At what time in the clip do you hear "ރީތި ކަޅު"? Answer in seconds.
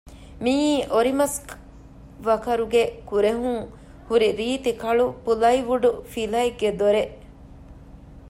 4.39-5.05